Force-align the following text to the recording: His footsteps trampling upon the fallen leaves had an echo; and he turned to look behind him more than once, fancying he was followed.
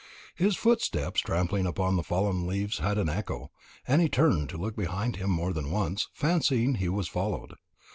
His 0.33 0.55
footsteps 0.55 1.21
trampling 1.21 1.67
upon 1.67 1.95
the 1.95 2.01
fallen 2.01 2.47
leaves 2.47 2.79
had 2.79 2.97
an 2.97 3.07
echo; 3.07 3.51
and 3.87 4.01
he 4.01 4.09
turned 4.09 4.49
to 4.49 4.57
look 4.57 4.75
behind 4.75 5.17
him 5.17 5.29
more 5.29 5.53
than 5.53 5.69
once, 5.69 6.07
fancying 6.11 6.73
he 6.73 6.89
was 6.89 7.07
followed. 7.07 7.53